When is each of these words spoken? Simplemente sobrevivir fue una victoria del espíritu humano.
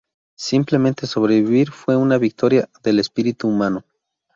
Simplemente 0.39 1.05
sobrevivir 1.05 1.69
fue 1.69 1.95
una 1.95 2.17
victoria 2.17 2.67
del 2.81 2.97
espíritu 2.97 3.47
humano. 3.47 3.83